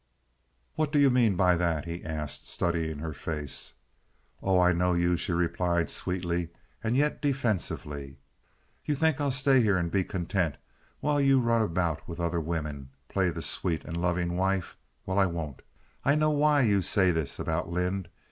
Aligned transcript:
"What 0.73 0.91
do 0.91 0.97
you 0.97 1.11
mean 1.11 1.35
by 1.35 1.55
that?" 1.57 1.85
he 1.85 2.03
asked, 2.03 2.47
studying 2.49 2.97
her 2.97 3.13
face. 3.13 3.75
"Oh, 4.41 4.59
I 4.59 4.73
know 4.73 4.95
you," 4.95 5.15
she 5.15 5.31
replied, 5.31 5.91
sweetly 5.91 6.49
and 6.83 6.97
yet 6.97 7.21
defensively. 7.21 8.17
"You 8.83 8.95
think 8.95 9.21
I'll 9.21 9.29
stay 9.29 9.61
here 9.61 9.77
and 9.77 9.91
be 9.91 10.03
content 10.03 10.55
while 11.01 11.21
you 11.21 11.39
run 11.39 11.61
about 11.61 12.07
with 12.07 12.19
other 12.19 12.41
women—play 12.41 13.29
the 13.29 13.43
sweet 13.43 13.85
and 13.85 13.95
loving 13.95 14.35
wife? 14.35 14.75
Well, 15.05 15.19
I 15.19 15.27
won't. 15.27 15.61
I 16.03 16.15
know 16.15 16.31
why 16.31 16.61
you 16.61 16.81
say 16.81 17.11
this 17.11 17.37
about 17.37 17.69
Lynde. 17.69 18.09